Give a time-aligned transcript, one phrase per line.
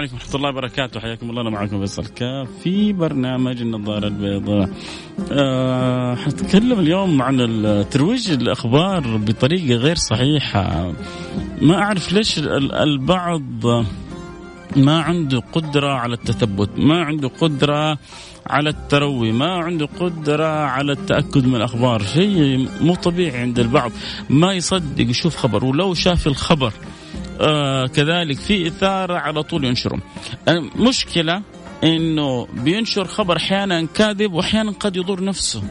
[0.00, 1.00] عليكم ورحمة الله وبركاته.
[1.00, 4.68] حياكم الله أنا معكم فيصل كاف في برنامج النظارة البيضاء.
[5.32, 7.36] أه حنتكلم اليوم عن
[7.90, 10.92] ترويج الأخبار بطريقة غير صحيحة.
[11.62, 13.42] ما أعرف ليش البعض
[14.76, 17.98] ما عنده قدرة على التثبت ما عنده قدرة
[18.46, 22.02] على التروي ما عنده قدرة على التأكد من الأخبار.
[22.02, 23.92] شيء مو طبيعي عند البعض.
[24.30, 26.72] ما يصدق يشوف خبر ولو شاف الخبر
[27.40, 30.00] آه كذلك في إثارة على طول ينشرهم
[30.48, 31.42] المشكلة
[31.84, 35.62] إنه بينشر خبر أحيانا كاذب وأحيانا قد يضر نفسه.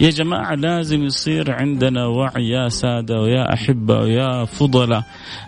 [0.00, 5.04] يا جماعة لازم يصير عندنا وعي يا سادة ويا أحبة ويا فضلاء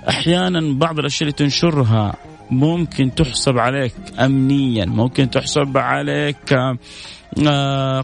[0.09, 2.15] أحيانا بعض الأشياء اللي تنشرها
[2.51, 6.55] ممكن تحسب عليك أمنيا ممكن تحسب عليك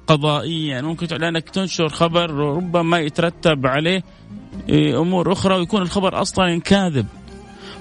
[0.07, 0.81] قضائيا.
[0.81, 4.03] ممكن لأنك تنشر خبر ربما يترتب عليه
[4.69, 7.07] إيه، أمور أخرى ويكون الخبر أصلا كاذب.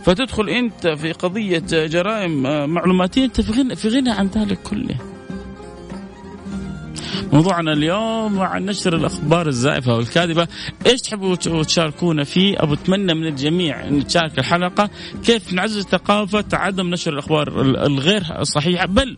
[0.03, 3.25] فتدخل أنت في قضية جرائم آه، معلوماتية.
[3.25, 4.95] أنت في غنى في غنى عن ذلك كله.
[7.33, 10.47] موضوعنا اليوم عن نشر الأخبار الزائفة والكاذبة،
[10.85, 14.89] إيش تحبوا تشاركونا فيه؟ أبو أتمنى من الجميع أن تشارك الحلقة.
[15.25, 19.17] كيف نعزز ثقافة عدم نشر الأخبار الغير صحيحة؟ بل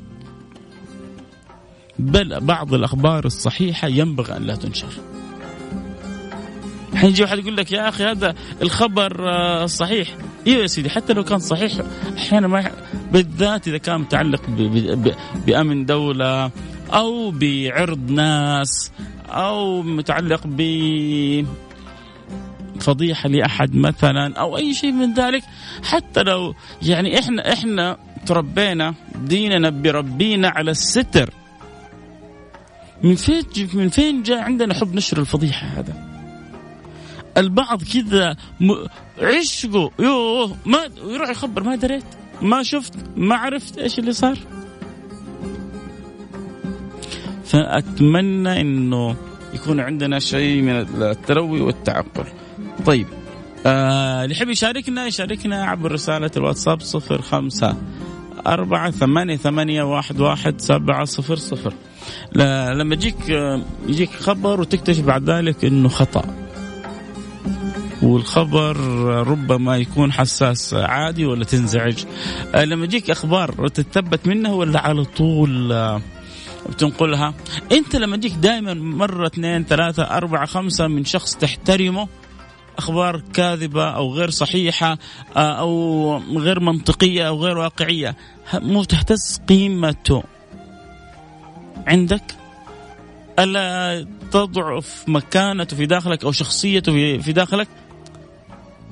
[2.01, 4.93] بل بعض الأخبار الصحيحة ينبغي أن لا تنشر.
[6.95, 10.15] حيجي واحد يقول لك يا أخي هذا الخبر آه، صحيح.
[10.47, 11.71] أيوه يا سيدي حتى لو كان صحيح
[12.17, 12.71] أحيانا ما
[13.11, 14.41] بالذات إذا كان متعلق
[15.47, 16.51] بأمن دولة
[16.93, 18.91] أو بعرض ناس
[19.29, 20.61] أو متعلق ب
[22.79, 25.43] فضيحة لأحد مثلا أو أي شيء من ذلك.
[25.83, 31.33] حتى لو يعني إحنا إحنا تربينا ديننا بربينا على الستر.
[33.03, 36.11] من فين من فين جاء عندنا حب نشر الفضيحة هذا؟
[37.37, 38.73] البعض كذا م...
[39.21, 42.03] عشقوا يوه ما يروح يخبر ما دريت
[42.41, 44.37] ما شفت ما عرفت إيش اللي صار
[47.45, 49.15] فأتمنى إنه
[49.53, 52.25] يكون عندنا شيء من التروي والتعقل
[52.85, 53.07] طيب
[53.65, 57.75] آه اللي يحب يشاركنا يشاركنا عبر رسالة الواتساب صفر خمسة
[58.47, 61.73] أربعة ثمانية ثمانية واحد واحد سبعة صفر صفر.
[62.75, 63.29] لما يجيك
[63.87, 66.23] يجيك خبر وتكتشف بعد ذلك إنه خطأ.
[68.01, 68.77] والخبر
[69.27, 72.03] ربما يكون حساس عادي ولا تنزعج.
[72.55, 76.01] آه، لما يجيك أخبار تتثبت منها ولا على طول آه،
[76.69, 77.33] بتنقلها.
[77.71, 82.07] أنت لما يجيك دائما مرة اثنين ثلاثة أربعة خمسة من شخص تحترمه
[82.77, 84.97] أخبار كاذبة أو غير صحيحة
[85.35, 88.15] آه، أو غير منطقية أو غير واقعية.
[88.53, 90.23] مو تهتز قيمته.
[91.87, 92.23] عندك؟
[93.39, 97.67] ألا تضعف مكانته في داخلك أو شخصيته في داخلك؟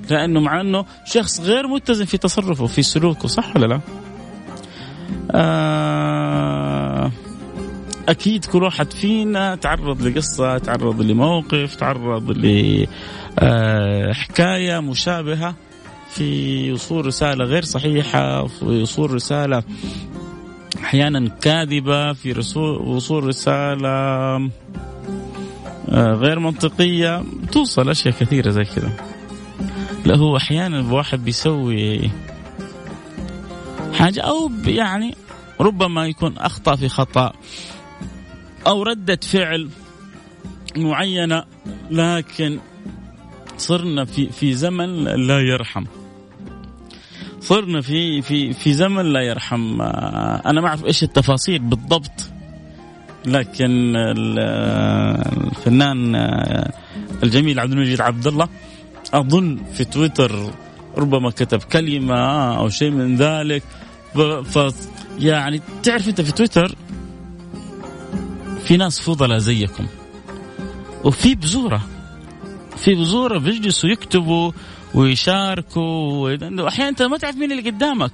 [0.09, 3.79] لأنه مع أنه شخص غير متزن في تصرفه في سلوكه صح ولا لا؟
[5.31, 6.78] آه
[8.09, 12.31] أكيد كل واحد فينا تعرض لقصة تعرض لموقف تعرض
[13.37, 15.55] لحكايه آه مشابهة
[16.09, 19.63] في وصول رسالة غير صحيحة في وصول رسالة
[20.83, 22.39] أحيانا كاذبة في
[22.85, 23.89] وصول رسالة
[25.89, 27.23] آه غير منطقية.
[27.51, 28.91] توصل أشياء كثيرة زي كذا.
[30.05, 32.09] لا هو أحيانا الواحد بيسوي
[33.93, 35.15] حاجة أو يعني
[35.61, 37.33] ربما يكون أخطأ في خطأ.
[38.67, 39.69] أو ردة فعل
[40.77, 41.43] معينة
[41.91, 42.59] لكن
[43.57, 45.85] صرنا في في زمن لا يرحم.
[47.41, 49.81] صرنا في في في زمن لا يرحم.
[49.81, 52.29] أنا ما أعرف إيش التفاصيل بالضبط
[53.25, 53.93] لكن
[54.97, 56.15] الفنان
[57.23, 58.49] الجميل عبد المجيد عبد الله
[59.13, 60.51] أظن في تويتر
[60.97, 63.63] ربما كتب كلمة أو شيء من ذلك.
[64.45, 64.59] ف
[65.19, 66.75] يعني تعرف أنت في تويتر
[68.69, 69.87] في ناس فضلاء زيكم.
[71.03, 71.81] وفي بزورة.
[72.77, 74.51] في بزورة بيجلسوا يكتبوا
[74.93, 78.11] ويشاركوا أحيانا أنت ما تعرف مين اللي قدامك.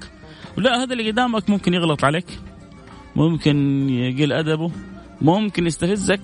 [0.58, 2.26] ولا هذا اللي قدامك ممكن يغلط عليك.
[3.16, 4.72] ممكن يقل أدبه.
[5.22, 6.22] ممكن يستفزك.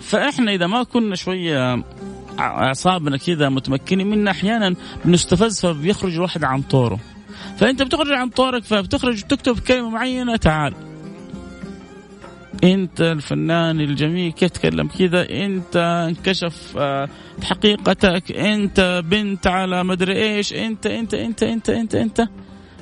[0.00, 1.84] فإحنا إذا ما كنا شوية
[2.38, 4.74] أعصابنا كذا متمكنين منا أحيانا
[5.04, 6.98] بنستفز فبيخرج الواحد عن طوره.
[7.58, 10.91] فأنت بتخرج عن طورك فبتخرج تكتب كلمة معينة تعال.
[12.64, 15.76] انت الفنان الجميل كيف تكلم كذا انت
[16.08, 17.08] انكشف آه،
[17.42, 22.28] حقيقتك انت بنت على مدري إيش انت انت انت انت انت انت.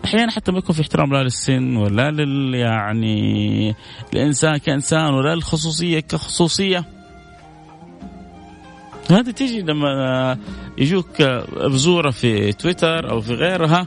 [0.04, 3.74] أحيانا حتى ما يكون في احترام لا للسن ولا لل يعني
[4.12, 6.84] الانسان كإنسان ولا الخصوصيه كخصوصية
[9.10, 10.38] هذه تيجي لما
[10.78, 11.22] يجوك
[11.56, 13.86] بزورة في تويتر أو في غيرها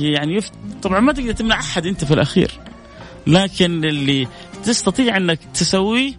[0.00, 0.52] يعني يفت...
[0.82, 2.50] طبعا ما تقدر تمنع أحد أنت في الأخير
[3.26, 4.28] لكن اللي
[4.64, 6.12] تستطيع أنك تسويه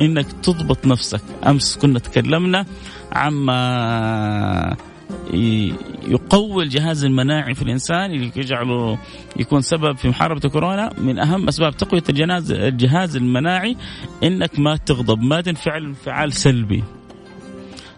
[0.00, 1.20] إنك تضبط نفسك.
[1.46, 2.66] أمس كنا تكلمنا
[3.12, 4.76] عما
[6.08, 8.98] يقوي الجهاز المناعي في الإنسان يجعله
[9.36, 10.92] يكون سبب في محاربة كورونا.
[10.98, 13.76] من أهم أسباب تقوية الجهاز الجهاز المناعي
[14.22, 16.84] إنك ما تغضب ما تنفعل انفعال سلبي.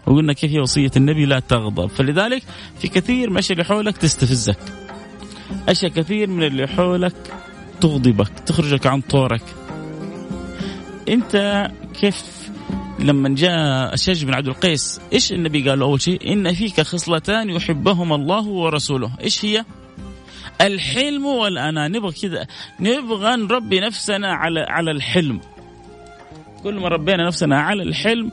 [0.07, 1.87] وقلنا كيف هي وصية النبي لا تغضب.
[1.87, 2.43] فلذلك
[2.79, 4.59] في كثير من الأشياء اللي حولك تستفزك.
[5.69, 7.15] أشياء كثير من اللي حولك
[7.81, 9.43] تغضبك تخرجك عن طورك.
[11.09, 11.67] انت
[11.99, 12.49] كيف
[12.99, 18.15] لما جاء الشج بن عبد القيس إيش النبي قال أول شيء؟ إن فيك خصلتان يحبهما
[18.15, 19.11] الله ورسوله.
[19.21, 19.65] إيش هي؟
[20.61, 21.87] الحلم والأنا.
[21.87, 22.47] نبغى كذا
[22.79, 25.39] نبغى نربي نفسنا على على الحلم.
[26.63, 28.31] كل ما ربينا نفسنا على الحلم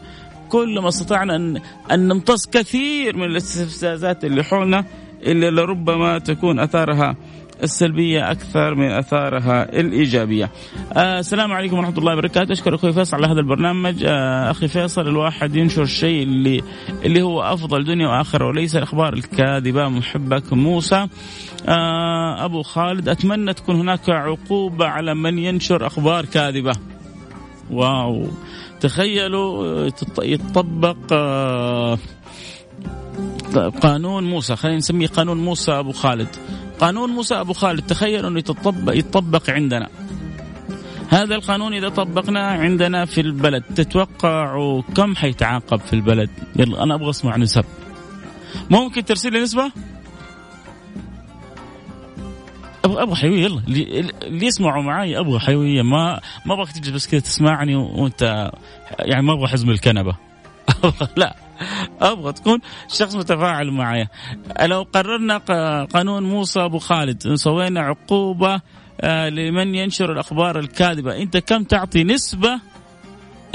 [0.48, 4.84] كل ما استطعنا أن أن نمتص كثير من الاستفزازات اللي حولنا
[5.22, 7.16] اللي لربما تكون أثارها
[7.62, 10.50] السلبية أكثر من أثارها الإيجابية.
[10.92, 12.52] آه السلام عليكم ورحمة الله وبركاته.
[12.52, 14.04] أشكر أخوي فيصل على هذا البرنامج.
[14.04, 16.62] آه أخي فيصل الواحد ينشر الشيء اللي
[17.04, 19.88] اللي هو أفضل دنيا وآخرة وليس الأخبار الكاذبة.
[19.88, 21.06] محبك موسى.
[21.68, 26.72] آه أبو خالد أتمنى تكون هناك عقوبة على من ينشر أخبار كاذبة.
[27.70, 28.26] واو.
[28.80, 29.86] تخيلوا
[30.22, 30.96] يتطبق
[33.82, 34.56] قانون موسى.
[34.56, 36.28] خلينا نسميه قانون موسى أبو خالد.
[36.80, 39.88] قانون موسى أبو خالد تخيل أنه يتطبق يتطبق عندنا.
[41.08, 47.10] هذا القانون إذا طبقناه عندنا في البلد تتوقعوا كم حيتعاقب في البلد؟ يلا أنا أبغى
[47.10, 47.64] أسمع نسب.
[48.70, 49.72] ممكن ترسل لي نسبة؟
[52.84, 53.62] أبغى أبغى حيوية يلا.
[54.22, 55.82] اللي يسمعوا معي أبغى حيوية.
[55.82, 58.50] ما ما أبغاك تجي بس كذا تسمعني وانت
[58.98, 60.16] يعني ما أبغى حزم الكنبة.
[61.16, 61.49] لا.
[62.00, 62.58] أبغى تكون
[62.88, 64.06] شخص متفاعل معي.
[64.62, 65.38] لو قررنا
[65.84, 68.60] قانون موسى أبو خالد سوينا عقوبة
[69.00, 71.16] آه، لمن ينشر الأخبار الكاذبة.
[71.16, 72.60] أنت كم تعطي نسبة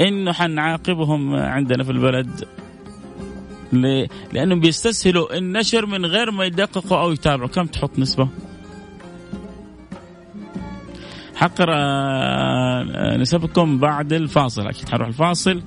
[0.00, 2.48] إنه حنعاقبهم عندنا في البلد؟
[4.32, 7.48] لانهم بيستسهلوا النشر من غير ما يدققوا أو يتابعوا.
[7.48, 8.28] كم تحط نسبة؟
[11.34, 14.66] حقرا آه، نسبكم بعد الفاصل.
[14.66, 15.62] أكيد حنروح الفاصل.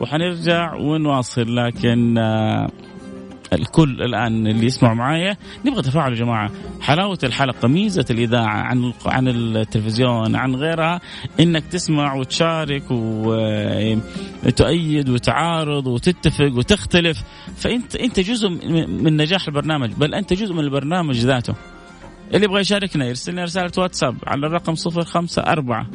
[0.00, 2.70] وحنرجع ونواصل لكن آه،
[3.52, 5.36] الكل الآن اللي يسمعوا معايا
[5.66, 6.50] نبغى تفاعل يا جماعة.
[6.80, 11.00] حلاوة الحلقة ميزة الإذاعة عن عن التلفزيون عن غيرها
[11.40, 12.84] إنك تسمع وتشارك
[14.44, 17.22] وتؤيد وتعارض وتتفق وتختلف.
[17.56, 18.48] فأنت أنت جزء
[18.88, 21.54] من نجاح البرنامج بل أنت جزء من البرنامج ذاته.
[22.34, 25.86] اللي يبغى يشاركنا يرسل لنا رسالة واتساب على الرقم 054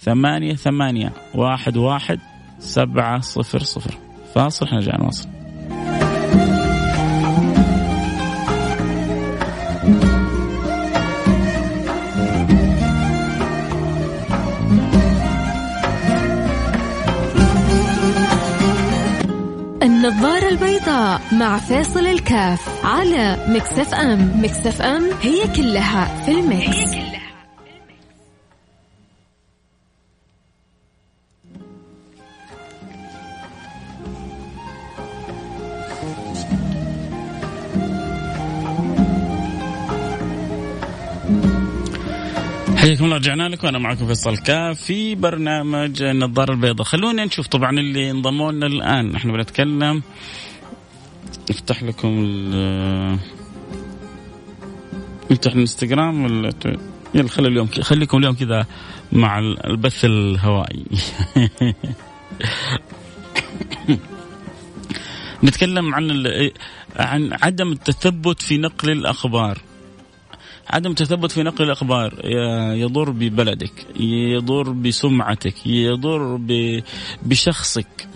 [0.00, 2.20] ثمانية ثمانية واحد واحد
[2.58, 3.98] سبعة صفر صفر
[4.34, 5.28] فاصل نرجع نواصل
[20.06, 26.76] النظارة البيضاء مع فاصل الكاف على مكسف أم مكسف أم هي كلها في المكس.
[26.76, 27.05] هي كلها.
[43.06, 43.68] الله رجعنا لكم.
[43.68, 46.86] أنا معكم فيصل كاف في برنامج النظارة البيضاء.
[46.86, 49.14] خلونا نشوف طبعا اللي انضموا لنا الآن.
[49.14, 50.02] إحنا بنتكلم
[51.50, 53.18] افتح لكم ال
[55.30, 56.52] نفتح الانستغرام ولا
[57.14, 58.66] يلا خلي اليوم خليكم اليوم كذا
[59.12, 60.84] مع البث الهوائي.
[65.44, 66.26] نتكلم عن
[66.96, 69.58] عن عدم التثبت في نقل الأخبار.
[70.70, 72.20] عدم التثبت في نقل الأخبار.
[72.74, 76.40] يضر ببلدك يضر بسمعتك يضر
[77.22, 78.08] بشخصك.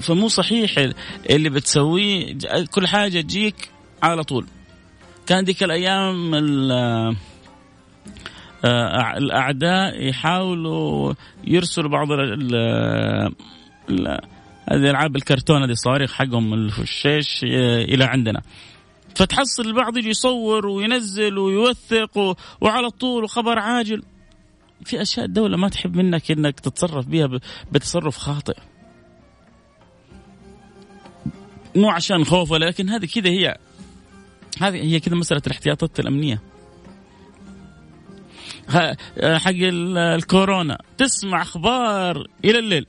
[0.00, 0.90] فمو صحيح
[1.30, 2.36] اللي بتسويه.
[2.70, 3.70] كل حاجة تجيك
[4.02, 4.46] على طول.
[5.26, 6.34] كان ديك الأيام
[8.64, 12.08] آه، الأعداء يحاولوا يرسلوا بعض
[14.72, 18.42] هذه ألعاب الكرتون هذه الصواريخ حقهم الفشيش إلى عندنا.
[19.22, 22.36] فتحصل البعض يجي يصور وينزل ويوثق.
[22.60, 24.02] وعلى طول وخبر عاجل.
[24.84, 27.40] في أشياء الدولة ما تحب منك إنك تتصرف بها.
[27.72, 28.56] بتصرف خاطئ.
[31.76, 33.56] مو عشان خوف ولكن هذه كذا هي.
[34.60, 36.42] هذه هي كذا مسألة الاحتياطات الأمنية.
[38.68, 40.78] حق الكورونا.
[40.98, 42.86] تسمع أخبار إلى الليل.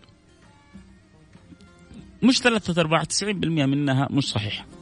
[2.23, 4.72] مش ثلاثة أرباع 90% منها مش صحيحة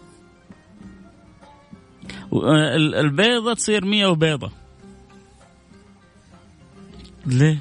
[2.33, 4.51] البيضة تصير مية وبيضة.
[7.25, 7.59] ليه؟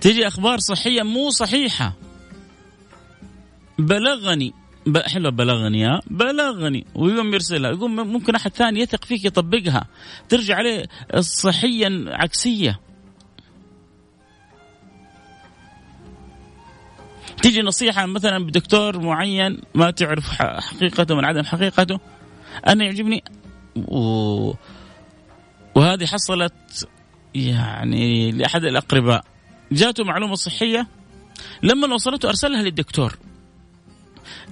[0.00, 1.92] تجي أخبار صحية مو صحيحة.
[3.78, 4.54] بلغني.
[5.06, 6.86] حلوة بلغني ها؟ بلغني.
[6.94, 7.70] ويقوم يرسلها.
[7.70, 9.86] يقوم ممكن أحد ثاني يثق فيك يطبقها.
[10.28, 10.86] ترجع عليه
[11.20, 12.80] صحيا عكسية.
[17.42, 22.00] تيجي نصيحة مثلا بدكتور معين ما تعرف حقيقته من عدم حقيقته
[22.68, 23.24] أنا يعجبني
[23.76, 24.52] و...
[25.74, 26.88] وهذه حصلت
[27.34, 29.24] يعني لأحد الأقرباء.
[29.72, 30.86] جاته معلومة صحية
[31.62, 33.18] لما وصلته أرسلها للدكتور.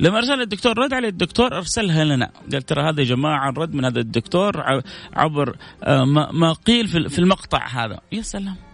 [0.00, 2.30] لما ارسل الدكتور رد عليه الدكتور أرسلها لنا.
[2.52, 4.82] قال ترى هذا يا جماعة الرد من هذا الدكتور
[5.14, 8.00] عبر آه، ما قيل في المقطع هذا.
[8.12, 8.65] يا سلام.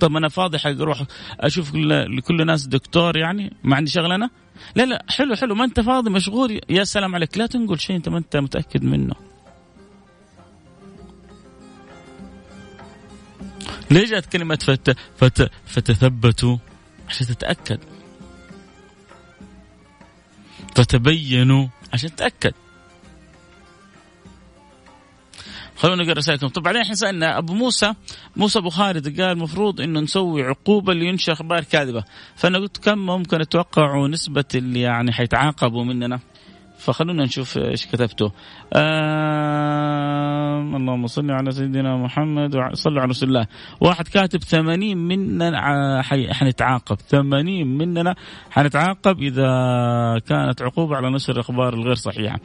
[0.00, 1.02] طب أنا فاضي حق أروح
[1.40, 4.30] أشوف لكل الناس دكتور يعني ما عندي شغله أنا
[4.76, 6.60] لا لا حلو حلو ما أنت فاضي مشغول.
[6.70, 9.14] يا سلام عليك لا تنقل شيء أنت ما أنت متأكد منه.
[13.90, 16.56] ليه جاءت كلمة فت فت فتثبتوا؟
[17.08, 17.78] عشان تتأكد.
[20.76, 22.52] فتبينوا عشان تتأكد.
[25.76, 26.48] خلونا نقرأ رسائلكم.
[26.48, 27.94] طب بعدين إحنا سألنا أبو موسى
[28.36, 32.04] موسى أبو خالد قال المفروض إنه نسوي عقوبة اللي ينشر أخبار كاذبة.
[32.36, 36.20] فأنا قلت كم ممكن اتوقعوا نسبة اللي يعني حيتعاقبوا مننا.
[36.78, 38.32] فخلونا نشوف إيش كتبته
[38.72, 43.46] آه اللهم صل على سيدنا محمد وصلوا على رسول الله.
[43.80, 46.02] واحد كاتب 80 مننا
[46.32, 46.96] حنتعاقب.
[46.96, 48.14] 80 مننا
[48.50, 49.48] حنتعاقب إذا
[50.28, 52.40] كانت عقوبة على نشر الأخبار الغير صحيحة.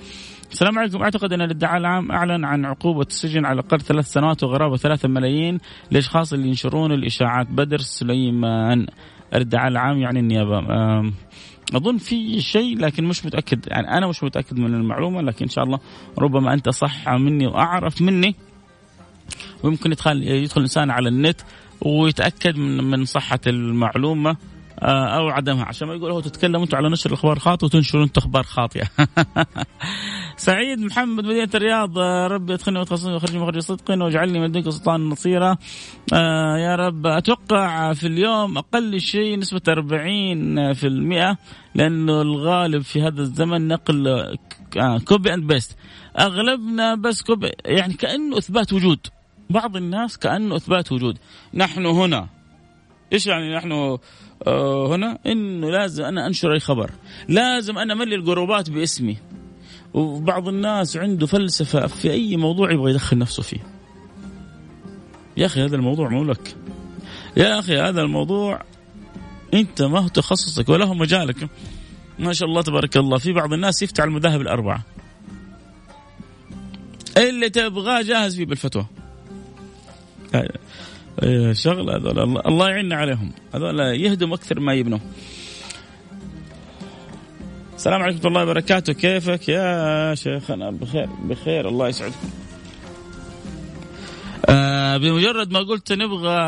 [0.51, 1.01] السلام عليكم.
[1.01, 5.60] أعتقد أن الإدعاء العام أعلن عن عقوبة السجن على الاقل ثلاث سنوات وغرابة ثلاثة ملايين
[5.91, 7.48] للاشخاص اللي ينشرون الإشاعات.
[7.51, 8.86] بدر سليمان
[9.34, 10.60] الإدعاء العام يعني النيابة.
[11.74, 13.68] أظن في شيء لكن مش متأكد.
[13.68, 15.79] يعني أنا مش متأكد من المعلومة لكن إن شاء الله
[16.20, 18.36] ربما أنت صح مني وأعرف مني.
[19.63, 21.41] ويمكن يدخل يدخل الإنسان على النت
[21.82, 24.38] ويتأكد من من صحة المعلومة.
[24.81, 25.65] أو عدمها.
[25.65, 28.88] عشان ما يقول هو تتكلم أنتم على نشر الأخبار خاطئه وتنشرون أنتم أخبار خاطئة.
[30.38, 31.98] سعيد محمد مدينة الرياض.
[32.00, 35.57] آه، ربي ادخلني مدخل صدق واخرجني مخرج صدق واجعلني من لدنك سلطان نصيرا.
[36.13, 41.38] آه يا رب أتوقع في اليوم أقل شيء نسبة 40%
[41.75, 44.07] لأنه الغالب في هذا الزمن نقل
[44.77, 45.77] آه copy and paste
[46.19, 49.00] أغلبنا بس copy يعني كأنه إثبات وجود.
[49.50, 51.17] بعض الناس كأنه إثبات وجود.
[51.53, 52.38] نحن هنا.
[53.13, 53.98] إيش يعني نحن
[54.48, 56.92] آه، هنا؟ انه لازم أنا أنشر اي خبر
[57.28, 59.18] لازم أنا أملي الجروبات باسمي.
[59.94, 63.60] وبعض الناس عنده فلسفة في أي موضوع يبغى يدخل نفسه فيه.
[65.38, 66.56] يا أخي هذا الموضوع مو لك.
[67.38, 68.62] يا أخي هذا الموضوع
[69.54, 71.50] أنت ما هو تخصصك ولا هو مجالك.
[72.20, 74.84] ما شاء الله تبارك الله في بعض الناس يفتح المذاهب الأربعة.
[77.18, 78.86] اللي تبغاه جاهز فيه بالفتوى.
[81.54, 82.42] شغله هذول.
[82.48, 83.32] الله يعيننا عليهم.
[83.56, 85.00] هذول يهدم أكثر ما يبنوا
[87.75, 88.94] السلام عليكم ورحمة الله وبركاته.
[88.94, 91.70] كيفك يا شيخنا بخير بخير.
[91.70, 92.30] الله يسعدكم.
[94.50, 96.39] آه بمجرد ما قلت نبغى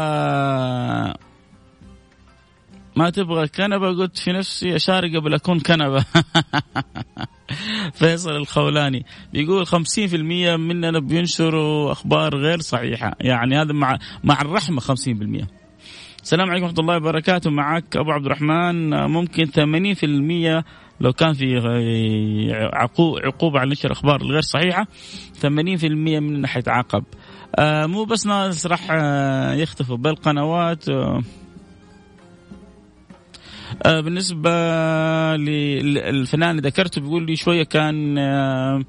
[3.01, 6.05] ما تبغى كنبة؟ قلت في نفسي اشاري قبل أكون كنبة.
[7.99, 9.73] فيصل الخولاني بيقول 50%
[10.59, 13.11] مننا بينشروا أخبار غير صحيحة.
[13.19, 14.85] يعني هذا مع مع الرحمة 50%
[16.23, 17.49] السلام عليكم ورحمة الله وبركاته.
[17.49, 18.89] معك أبو عبد الرحمن.
[19.11, 20.63] ممكن 80%
[21.01, 21.57] لو كان في
[23.23, 24.87] عقوبة على نشر الأخبار الغير صحيحة
[25.41, 25.45] 80%
[25.85, 27.03] مننا حيتعاقب
[27.59, 31.21] مو بس ناس راح آه يختفوا بل قنوات آه،
[33.85, 34.51] بالنسبة
[35.35, 38.83] للفنان اللي ذكرته بيقول لي شوية كان آه،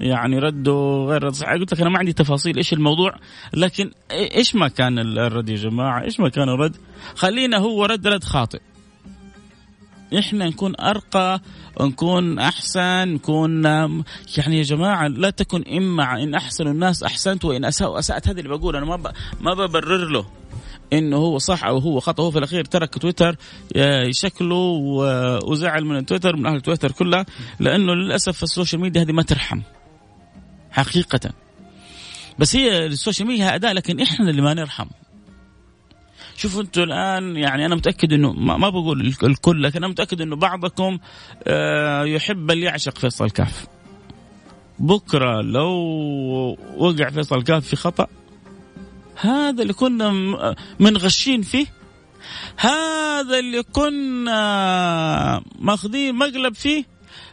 [0.00, 1.52] يعني رده غير رد صحيح.
[1.52, 3.14] قلت لك أنا ما عندي تفاصيل إيش الموضوع
[3.54, 6.76] لكن إيش ما كان الرد يا جماعة؟ إيش ما كان الرد؟
[7.14, 8.60] خلينا هو رد رد خاطئ.
[10.18, 11.40] إحنا نكون أرقى
[11.80, 17.98] نكون أحسن نكون يعني يا جماعة لا تكن إما إن أحسن الناس أحسنت وإن اساءوا
[17.98, 19.06] أسأت هذا اللي بقول أنا ما ب...
[19.40, 20.26] ما ببرر له.
[20.92, 22.22] إنه هو صح أو هو خطأ.
[22.22, 23.36] هو في الأخير ترك تويتر
[23.76, 24.56] آه، شكله
[25.44, 27.26] وزعل من تويتر من أهل تويتر كلها
[27.60, 29.60] لأنه للأسف ال social media هذه ما ترحم.
[30.70, 31.30] حقيقة.
[32.38, 34.86] بس هي ال social media أداة لكن إحنا اللي ما نرحم.
[36.36, 40.98] شوفوا أنتم الآن يعني أنا متأكد إنه ما بقول الكل لكن أنا متأكد إنه بعضكم
[41.46, 43.66] آه، يحب اللي يعشق فيصل كاف.
[44.78, 45.70] بكرة لو
[46.76, 48.06] وقع فيصل كاف في خطأ
[49.20, 50.10] هذا اللي كنا
[50.80, 51.66] منغشّين فيه.
[52.56, 56.84] هذا اللي كنا ماخذين مقلب فيه.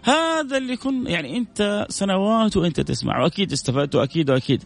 [0.04, 4.64] هذا اللي كن يعني انت سنوات وانت تسمع واكيد استفدت واكيد واكيد.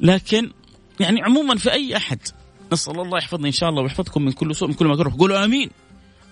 [0.00, 0.50] لكن
[1.00, 2.18] يعني عموما في أي أحد
[2.72, 5.70] نسأل الله يحفظني إن شاء الله ويحفظكم من كل سوء من كل مكروه قولوا آمين.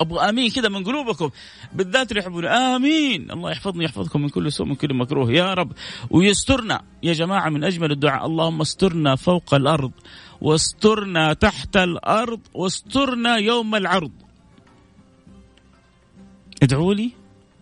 [0.01, 1.31] أبغى آمين كذا من قلوبكم.
[1.73, 2.45] بالذات اللي يحبون.
[2.45, 3.31] آمين.
[3.31, 5.73] الله يحفظني يحفظكم من كل سوء من كل مكروه يا رب.
[6.11, 6.83] ويسترنا.
[7.03, 8.27] يا جماعة من أجمل الدعاء.
[8.27, 9.93] اللهم استرنا فوق الأرض.
[10.41, 14.13] واسترنا تحت الأرض واسترنا يوم العرض.
[16.63, 17.13] ادعوا لي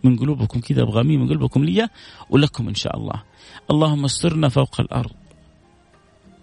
[0.03, 1.89] من قلوبكم كذا أبغى من قلوبكم لي
[2.29, 3.23] ولكم إن شاء الله.
[3.71, 5.11] اللهم استرنا فوق الأرض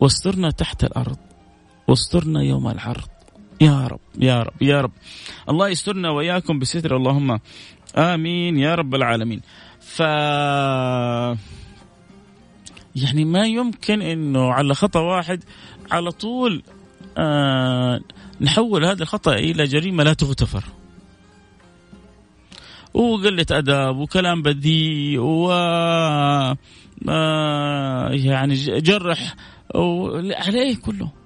[0.00, 1.19] واسترنا تحت الأرض
[1.88, 3.09] واسترنا يوم العرض.
[3.61, 4.93] يا رب يا رب يا رب.
[5.49, 7.41] الله يسترنا وإياكم بستر اللهم
[7.97, 9.41] آمين يا رب العالمين.
[9.81, 10.03] ف
[12.97, 15.45] يعني ما يمكن إنه على خطأ واحد
[15.91, 16.63] على طول
[17.19, 18.01] آه
[18.41, 20.65] نحول هذا الخطأ إلى جريمة لا تغتفر.
[22.95, 25.53] وقلة أدب وكلام بذيء و
[27.09, 29.35] آه يعني جرح
[30.47, 31.24] عليه كله.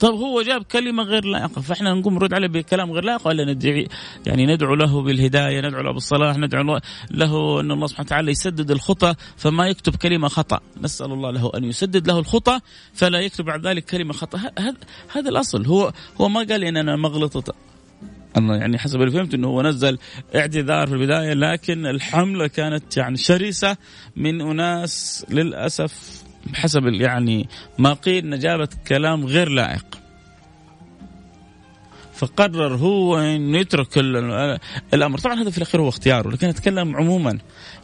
[0.00, 3.88] طب هو جاب كلمة غير لائقة فإحنا نقوم نرد عليه بكلام غير لائق ولا ندعي؟
[4.26, 9.14] يعني ندعو له بالهداية ندعو له بالصلاح ندعو له إن الله سبحانه وتعالى يسدد الخطى
[9.36, 10.60] فما يكتب كلمة خطأ.
[10.82, 12.60] نسأل الله له أن يسدد له الخطى
[12.94, 14.38] فلا يكتب بعد ذلك كلمة خطأ.
[14.58, 14.76] هذا
[15.12, 15.66] هذا الأصل.
[15.66, 17.54] هو هو ما قال ان أنا ما غلطت
[18.36, 19.98] أنا يعني حسب اللي فهمت إنه هو نزل
[20.36, 23.76] اعتذار في البداية لكن الحملة كانت يعني شرسة
[24.16, 26.22] من أناس للأسف
[26.54, 29.84] حسب يعني ما قيل انه جابت كلام غير لائق.
[32.14, 33.98] فقرر هو انه يترك
[34.94, 35.18] الأمر.
[35.18, 37.38] طبعا هذا في الأخير هو اختياره لكن أتكلم عموما.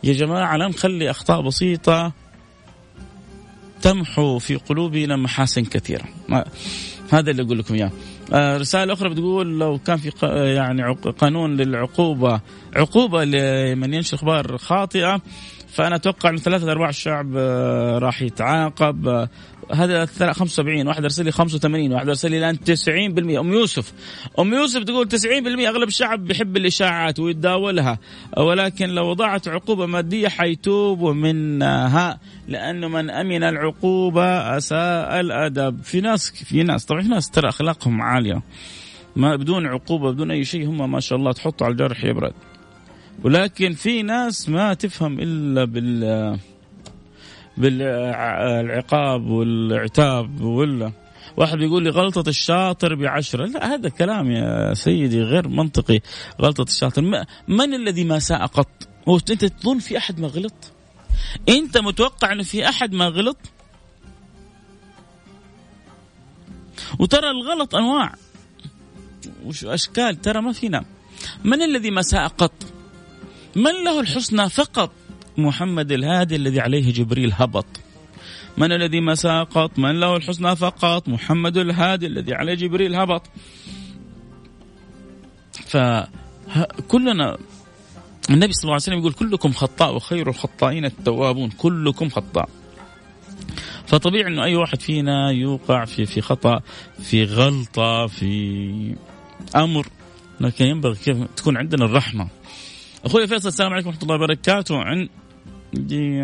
[0.04, 2.12] يا جماعة لا نخلي أخطاء بسيطة
[3.82, 6.04] تمحو في قلوبنا محاسن كثيرة.
[7.10, 7.90] هذا اللي أقول لكم إياه.
[8.32, 10.10] آه، رسالة أخرى بتقول لو كان في
[10.56, 12.40] يعني قانون للعقوبة
[12.76, 15.20] عقوبة لمن ينشر أخبار خاطئة
[15.74, 19.08] فأنا أتوقع أن ثلاثة أرباع الشعب آه، راح يتعاقب.
[19.08, 19.28] آه،
[19.72, 23.92] هذا 75 واحد أرسل لي 85 واحد أرسل لي الآن 90% أم يوسف
[24.38, 27.98] أم يوسف تقول 90% أغلب الشعب بيحب الإشاعات ويتداولها.
[28.36, 35.82] ولكن لو وضعت عقوبة مادية حيتوب منها لأنه من أمن العقوبة أساء الأدب.
[35.82, 38.42] في ناس في ناس طبعا في ناس ترى أخلاقهم عالية.
[39.16, 42.32] ما بدون عقوبة بدون أي شيء هم ما شاء الله تحطوا على الجرح يبرد
[43.22, 46.38] ولكن في ناس ما تفهم إلا بال
[47.56, 50.92] بالعقاب والعتاب ولا
[51.36, 53.46] واحد بيقول لي غلطة الشاطر بعشرة.
[53.46, 56.00] لا هذا كلام يا سيدي غير منطقي.
[56.40, 57.24] غلطة الشاطر.
[57.48, 60.72] من الذي ما ساء قط؟ أنت تظن في أحد ما غلط؟
[61.48, 63.36] أنت متوقع إنه في أحد ما غلط؟
[66.98, 68.14] وترى الغلط أنواع.
[69.64, 70.84] واشكال ترى ما فينا.
[71.44, 72.73] من الذي ما ساء قط؟
[73.56, 74.90] من له الحسنى فقط؟
[75.38, 77.66] محمد الهادي الذي عليه جبريل هبط.
[78.56, 83.22] من الذي ما ساقط؟ من له الحسنى فقط؟ محمد الهادي الذي عليه جبريل هبط.
[85.66, 87.38] فكلنا
[88.30, 91.50] النبي صلى الله عليه وسلم يقول كلكم خطاء وخير الخطائين التوابون.
[91.50, 92.48] كلكم خطاء.
[93.86, 96.60] فطبيعي إنه أي واحد فينا يوقع في في خطأ
[97.02, 98.96] في غلطة في
[99.56, 99.86] أمر.
[100.40, 102.28] لكن ينبغي كيف تكون عندنا الرحمة.
[103.04, 104.78] أخوي فيصل السلام عليكم ورحمة الله وبركاته.
[104.78, 105.08] عن
[105.76, 106.22] عندي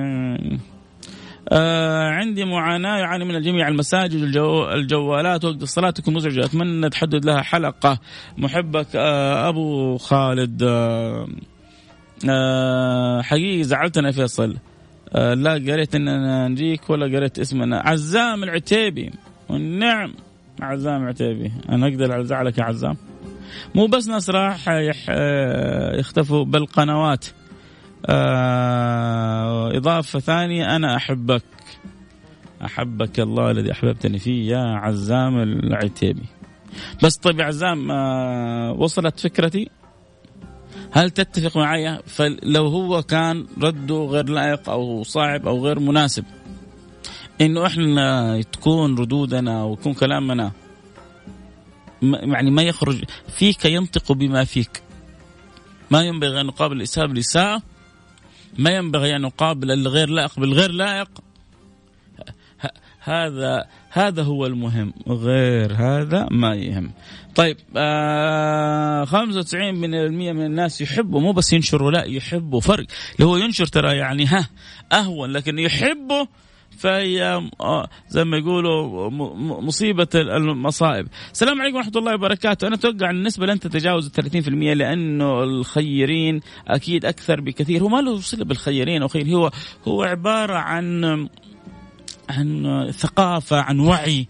[1.53, 3.69] آه عندي معاناة يعاني من الجميع.
[3.69, 6.45] المساجد الجو الجوالات وقت الصلاة تكون مزعجة.
[6.45, 8.01] أتمنى تحدد لها حلقة.
[8.39, 11.29] محبك آه أبو خالد آه
[12.31, 13.63] آه حقيقي.
[13.63, 14.57] زعلتنا فيصل.
[15.13, 19.11] آه لا قريت اننا نجيك ولا قريت اسمنا عزام العتيبي.
[19.49, 20.15] والنعم
[20.61, 21.53] عزام العتيبي.
[21.69, 22.97] أنا أقدر أزعلك يا عزام؟
[23.75, 24.65] مو بس ناس راح
[25.09, 27.27] آه، يختفوا بالقنوات
[28.07, 31.43] آه إضافة ثانية أنا أحبك.
[32.65, 36.25] أحبك الله الذي أحببتني فيه يا عزام العتيبي.
[37.03, 39.71] بس طيب يا عزام آه وصلت فكرتي؟
[40.93, 46.25] هل تتفق معي؟ فلو هو كان رده غير لائق أو صعب أو غير مناسب
[47.41, 50.53] إنه إحنا تكون ردودنا ويكون كلامنا
[52.03, 54.83] يعني ما يخرج فيك ينطق بما فيك.
[55.91, 57.63] ما ينبغي أن نقابل الإساءة بالإساءة
[58.59, 61.09] ما ينبغي أن نقابل الغير لائق بالغير لائق.
[63.03, 66.93] هذا هذا هو المهم غير هذا ما يهم.
[67.35, 72.87] طيب آه 95% من الناس يحبوا مو بس ينشروا لا يحبوا فرق.
[73.15, 74.49] اللي هو ينشر ترى يعني ها
[74.93, 76.27] أهون لكن يحبوا
[76.81, 79.11] فهي آه، زي ما يقولوا
[79.61, 81.09] مصيبة المصائب.
[81.33, 82.67] السلام عليكم ورحمة الله وبركاته.
[82.67, 87.83] أنا أتوقع النسبة لن تتجاوز 30% لأنه الخيرين أكيد أكثر بكثير.
[87.83, 89.27] هو ما له صلة بالخيرين أو خير.
[89.27, 89.51] هو
[89.89, 91.05] هو عبارة عن
[92.31, 94.27] عن ثقافة عن وعي.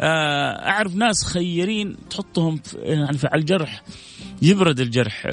[0.00, 3.82] آه، أعرف ناس خيرين تحطهم يعني على الجرح
[4.42, 5.26] يبرد الجرح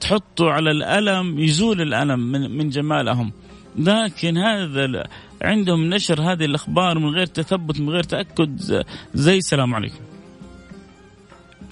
[0.00, 3.32] تحطه على الألم يزول الألم من, من جمالهم.
[3.78, 5.04] لكن هذا
[5.42, 10.00] عندهم نشر هذه الأخبار من غير تثبت من غير تأكد زي السلام عليكم.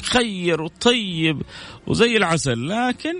[0.02, 1.42] خير وطيب
[1.86, 3.14] وزي العسل لكن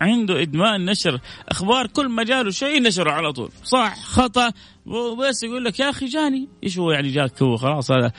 [0.00, 3.50] عنده إدمان نشر أخبار كل ما جاله شيء نشره على طول.
[3.64, 4.52] صح خطأ.
[4.86, 6.48] وبس يقول لك يا أخي جاني.
[6.64, 8.12] إيش هو يعني جاك هو؟ خلاص هذا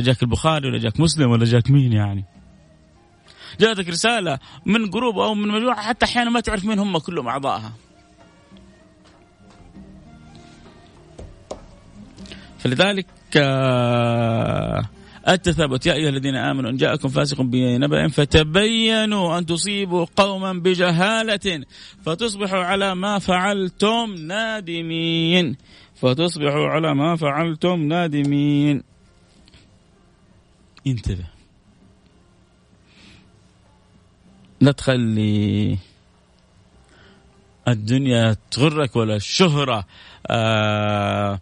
[0.00, 2.24] جاك البخاري ولا جاك مسلم ولا جاك مين يعني؟
[3.60, 7.72] جاتك رسالة من group أو من مجموعة حتى أحيانا ما تعرف مين هم كلهم اعضائها
[12.64, 14.84] فلذلك آه
[15.28, 15.86] التثبت.
[15.86, 21.64] يا أيها الذين آمنوا إن جاءكم فاسق بنبأ فتبينوا أن تصيبوا قوما بجهالة
[22.06, 25.56] فتصبحوا على ما فعلتم نادمين.
[25.94, 28.82] فتصبحوا على ما فعلتم نادمين.
[30.86, 31.26] انتبه.
[34.60, 35.78] لا تخلي
[37.68, 39.86] الدنيا تغرك ولا الشهرة.
[40.26, 41.40] آه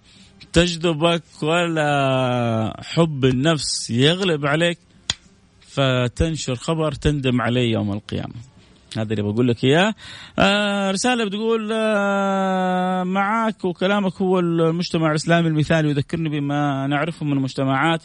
[0.52, 4.78] تجذبك ولا حب النفس يغلب عليك
[5.60, 8.34] فتنشر خبر تندم عليه يوم القيامة.
[8.96, 9.94] هذا اللي بقول لك إياه.
[10.38, 18.02] آه رسالة بتقول آه معك وكلامك هو المجتمع الإسلامي المثالي يذكرني بما نعرفه من المجتمعات.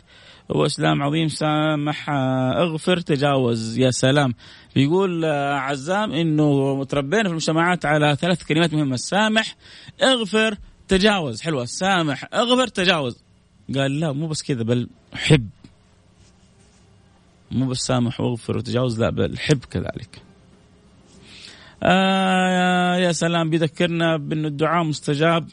[0.52, 3.78] هو إسلام عظيم سامح آه اغفر تجاوز.
[3.78, 4.34] يا سلام.
[4.76, 8.96] بيقول آه عزام إنه تربينا في المجتمعات على ثلاث كلمات مهمة.
[8.96, 9.56] سامح
[10.04, 10.58] اغفر
[10.88, 11.66] تجاوز حلوة.
[11.66, 13.24] سامح أغفر تجاوز.
[13.76, 15.50] قال لا مو بس كذا بل حب.
[17.52, 20.22] مو بس سامح وأغفر وتجاوز لا بل حب كذلك.
[21.84, 25.50] آه يا سلام بيذكرنا بأن الدعاء مستجاب.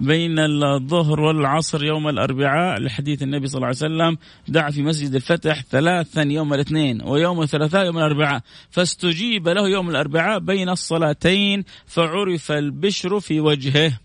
[0.00, 5.62] بين الظهر والعصر يوم الأربعاء لحديث النبي صلى الله عليه وسلم دعا في مسجد الفتح
[5.62, 13.20] ثلاثا يوم الاثنين ويوم الثلاثاء يوم الأربعاء فاستجيب له يوم الأربعاء بين الصلاتين فعرف البشر
[13.20, 13.98] في وجهه.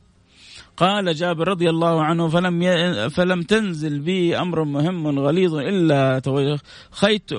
[0.78, 3.10] قال جابر رضي الله عنه فلم ي...
[3.10, 7.30] فلم تنزل بي أمر مهم غليظ إلا توخيت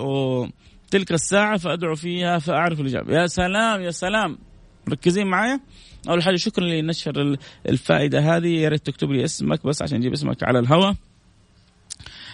[0.91, 3.15] تلك الساعة فأدعو فيها فأعرف الإجابة.
[3.15, 4.39] يا سلام يا سلام
[4.87, 5.61] مركزين معايا؟
[6.09, 7.37] أول حاجة شكرا لنشر
[7.69, 8.49] الفائدة هذه.
[8.49, 10.95] يا ريت تكتب لي اسمك بس عشان نجيب اسمك على الهواء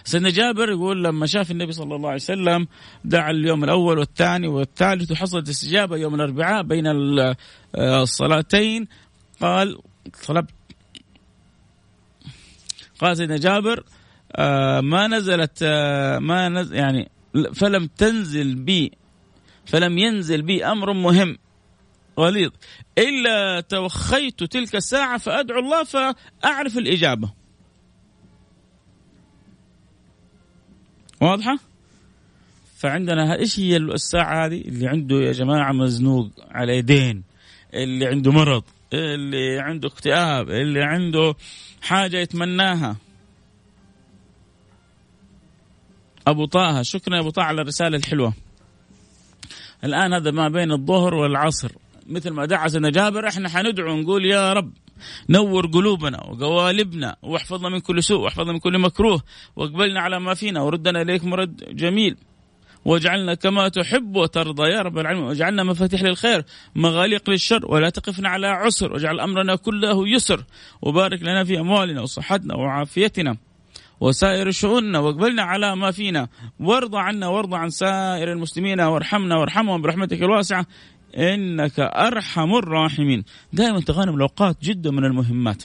[0.04, 2.66] سيدنا جابر يقول لما شاف النبي صلى الله عليه وسلم
[3.04, 6.84] دعا اليوم الأول والثاني والثالث وحصلت استجابة يوم الأربعاء بين
[7.78, 8.88] الصلاتين
[9.40, 9.78] قال
[10.26, 10.50] طلبت
[13.00, 13.84] قال سيدنا جابر
[14.36, 17.10] آه ما نزلت آه ما نزل يعني
[17.54, 18.92] فلم تنزل بي
[19.66, 21.38] فلم ينزل بي أمر مهم.
[22.18, 22.50] غليظ.
[22.98, 27.32] إلا توخيت تلك الساعة فأدعو الله فأعرف الإجابة.
[31.20, 31.58] واضحة؟
[32.76, 37.22] فعندنا إيش هي الساعة هذه؟ اللي عنده يا جماعة مزنوق على يدين
[37.74, 41.34] اللي عنده مرض اللي عنده اكتئاب اللي عنده
[41.82, 42.96] حاجة يتمناها.
[46.26, 48.32] أبو طه شكرا يا أبو طه على الرسالة الحلوة.
[49.84, 51.72] الآن هذا ما بين الظهر والعصر.
[52.08, 54.72] مثل ما دعا سيدنا جابر إحنا حندعو نقول يا رب
[55.28, 59.22] نور قلوبنا وقوالبنا واحفظنا من كل سوء واحفظنا من كل مكروه
[59.56, 62.16] واقبلنا على ما فينا وردنا إليك مرد جميل.
[62.84, 65.24] واجعلنا كما تحب وترضى يا رب العالمين.
[65.24, 66.44] واجعلنا مفاتيح للخير
[66.74, 68.92] مغاليق للشر ولا تقفنا على عسر.
[68.92, 70.44] واجعل أمرنا كله يسر
[70.82, 73.36] وبارك لنا في أموالنا وصحتنا وعافيتنا
[74.00, 74.98] وسائر شؤوننا.
[74.98, 76.28] واقبلنا على ما فينا
[76.60, 80.66] وارضى عنا وارضى عن سائر المسلمين وارحمنا وارحمهم برحمتك الواسعة.
[81.16, 83.24] إنك أرحم الراحمين.
[83.52, 85.62] دائما تغانم الأوقات جدا من المهمات.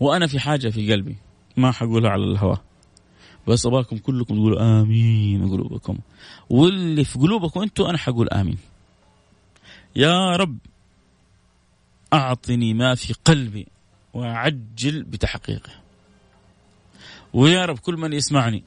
[0.00, 1.16] وأنا في حاجة في قلبي.
[1.56, 2.62] ما حقولها على الهواء.
[3.48, 5.98] بس ابغاكم كلكم تقولوا آمين قلوبكم.
[6.50, 8.58] واللي في قلوبكم أنتم أنا حقول آمين.
[9.96, 10.58] يا رب
[12.12, 13.66] أعطني ما في قلبي
[14.14, 15.72] وعجل بتحقيقه.
[17.32, 18.64] ويا رب كل من يسمعني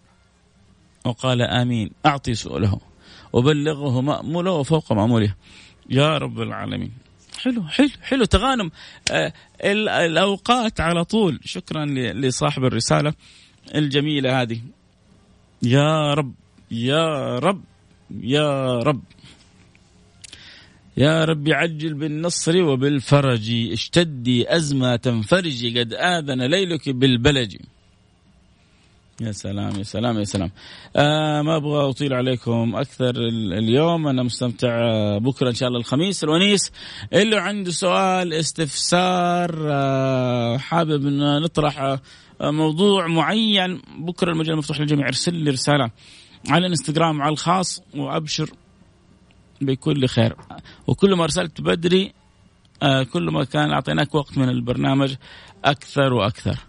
[1.06, 2.80] وقال آمين أعطي سؤله.
[3.34, 5.36] وبلغه مأموله وفوق مأموله.
[5.90, 6.92] يا رب العالمين.
[7.38, 8.26] حلو حلو حلو.
[8.26, 8.72] تغانم.
[9.12, 9.34] آه
[10.06, 11.40] الأوقات على طول.
[11.46, 13.14] شكرا لصاحب الرسالة
[13.76, 14.62] الجميلة هذه.
[15.64, 16.34] يا رب
[16.72, 17.64] يا رب
[18.22, 19.04] يا رب.
[20.98, 23.52] يا رب عجل بالنصر وبالفرج.
[23.72, 27.58] اشتدي أزمة تنفرجي قد آذن ليلك بالبلج.
[29.22, 30.52] يا سلام يا سلام يا سلام.
[30.96, 33.16] آه ما أبغى أطيل عليكم أكثر
[33.58, 34.08] اليوم.
[34.08, 34.78] أنا مستمتع
[35.18, 36.72] بكرة إن شاء الله الخميس الونيس.
[37.14, 42.00] اللي عنده سؤال استفسار آه حابب إن نطرح آه
[42.42, 45.08] موضوع معين بكرة المجال مفتوح للجميع.
[45.08, 45.92] ارسل لي رسالة
[46.50, 48.50] على الانستغرام على الخاص وأبشر
[49.62, 50.36] بكل خير.
[50.88, 52.14] وكل ما أرسلت بدري
[52.84, 55.16] آه كل ما كان أعطيناك وقت من البرنامج
[55.66, 56.69] أكثر وأكثر.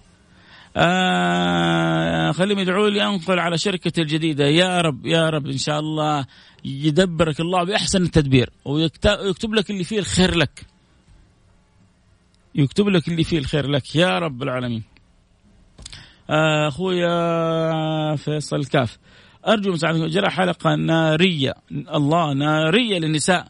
[0.76, 4.44] آه خليهم يدعوا لي أنقل على شركتي الجديدة.
[4.44, 6.26] يا رب يا رب إن شاء الله
[6.64, 8.50] يدبرك الله بأحسن التدبير.
[8.64, 10.66] ويكتب لك اللي فيه الخير لك.
[12.54, 13.96] يكتب لك اللي فيه الخير لك.
[13.96, 14.82] يا رب العالمين.
[16.30, 18.98] آه أخويا فيصل كاف.
[19.48, 21.54] أرجو مساعدتكم جرى حلقة نارية.
[21.72, 23.48] الله نارية للنساء.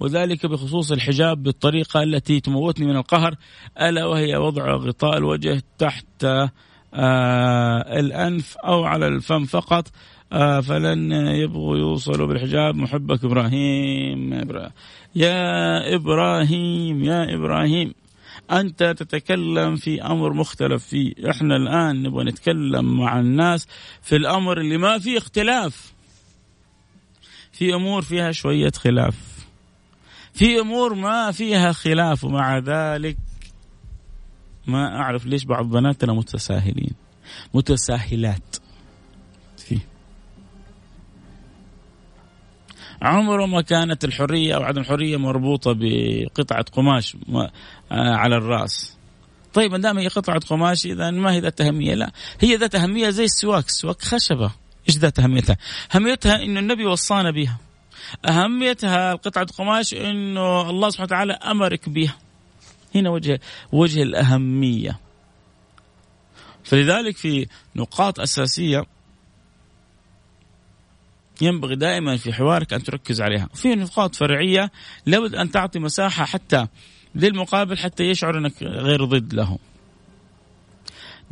[0.00, 3.34] وذلك بخصوص الحجاب بالطريقة التي تموتني من القهر
[3.80, 6.24] ألا وهي وضع غطاء الوجه تحت
[6.94, 9.88] آه الأنف أو على الفم فقط
[10.32, 12.76] آه فلن يبغوا يوصلوا بالحجاب.
[12.76, 14.32] محبك إبراهيم
[15.14, 17.94] يا إبراهيم يا إبراهيم.
[18.50, 20.86] أنت تتكلم في أمر مختلف.
[20.86, 23.68] فيه إحنا الآن نبغى نتكلم مع الناس
[24.02, 25.92] في الأمر اللي ما فيه اختلاف.
[27.52, 29.31] في أمور فيها شوية خلاف.
[30.34, 33.16] في أمور ما فيها خلاف ومع ذلك
[34.66, 36.92] ما أعرف ليش بعض بناتنا متساهلين.
[37.54, 38.56] متساهلات.
[39.56, 39.78] فيه
[43.02, 47.50] عمره ما كانت الحرية أو عدم الحرية مربوطة بقطعة قماش آه،
[47.90, 48.96] على الرأس.
[49.54, 51.94] طيب ما دام هي قطعة قماش إذا ما هي ذات أهمية.
[51.94, 53.66] لا هي ذات أهمية زي السواك.
[53.66, 54.50] السواك خشبة.
[54.88, 55.56] إيش ذات أهميتها؟
[55.94, 57.58] أهميتها انه النبي وصانا بها.
[58.28, 62.16] أهميتها قطعة قماش إنه الله سبحانه وتعالى أمرك بها
[62.94, 63.40] هنا وجه
[63.72, 64.98] وجه الأهمية.
[66.64, 67.46] فلذلك في
[67.76, 68.84] نقاط أساسية
[71.40, 73.48] ينبغي دائما في حوارك أن تركز عليها.
[73.54, 74.70] في نقاط فرعية
[75.06, 76.66] لابد أن تعطي مساحة حتى
[77.14, 79.58] للمقابل حتى يشعر إنك غير ضد له.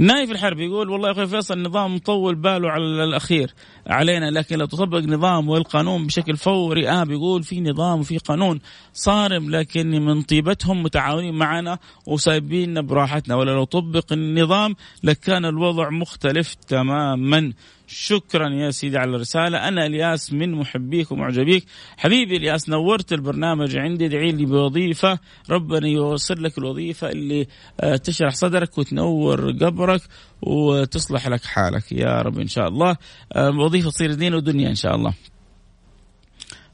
[0.00, 3.54] نايف الحرب؟ يقول والله يا أخوي فيصل النظام مطول باله على الأخير
[3.86, 8.60] علينا لكن لو تطبق نظام والقانون بشكل فوري آه بيقول في نظام وفي قانون
[8.92, 13.34] صارم لكن من طيبتهم متعاونين معنا وسايبيننا براحتنا.
[13.34, 17.52] ولا لو طبق النظام لكان الوضع مختلف تماما.
[17.92, 19.68] شكرا يا سيدي على الرسالة.
[19.68, 21.64] أنا إلياس من محبيك ومعجبيك.
[21.96, 25.18] حبيبي إلياس نورت البرنامج عندي ادعي لي بوظيفة.
[25.50, 27.46] ربنا يوصل لك الوظيفة اللي
[27.80, 30.00] آه، تشرح صدرك وتنور قبرك
[30.42, 31.92] وتصلح لك حالك.
[31.92, 32.96] يا رب إن شاء الله.
[33.32, 35.14] آه، وظيفة تصير دين ودنيا إن شاء الله.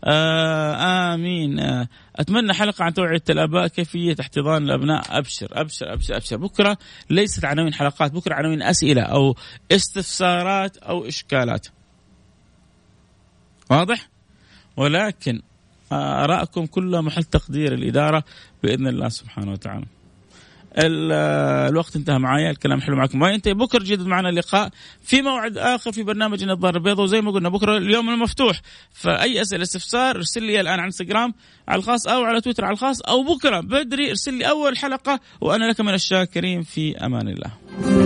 [0.07, 1.59] آه آمين.
[1.59, 5.19] آه أتمنى حلقة عن توعية الآباء كيفية احتضان الأبناء.
[5.19, 6.37] أبشر أبشر أبشر أبشر.
[6.37, 6.79] بكرة
[7.11, 9.35] ليست عناوين حلقات بكرة عناوين أسئلة أو
[9.73, 11.67] استفسارات أو إشكالات.
[13.71, 14.09] واضح؟
[14.77, 15.43] ولكن
[15.93, 18.25] ارائكم كلها محل تقدير الإدارة
[18.63, 19.87] بإذن الله سبحانه وتعالى.
[20.79, 24.71] الوقت انتهى معايا الكلام حلو معكم ينتهي بكرة جدد معنا اللقاء.
[25.03, 28.61] في موعد آخر في برنامج النظاره البيضاء وزي ما قلنا بكرة اليوم المفتوح.
[28.93, 31.35] فأي أسئلة استفسار ارسل لي الآن على إنستغرام
[31.69, 35.65] على الخاص أو على تويتر على الخاص أو بكرة بدري ارسل لي أول حلقة وأنا
[35.65, 36.63] لك من الشاكرين.
[36.63, 38.06] في أمان الله.